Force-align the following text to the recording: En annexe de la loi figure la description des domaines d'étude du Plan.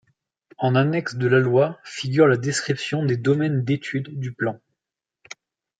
En 0.57 0.73
annexe 0.73 1.13
de 1.15 1.27
la 1.27 1.37
loi 1.37 1.77
figure 1.83 2.25
la 2.25 2.35
description 2.35 3.05
des 3.05 3.17
domaines 3.17 3.63
d'étude 3.63 4.17
du 4.19 4.33
Plan. 4.33 4.59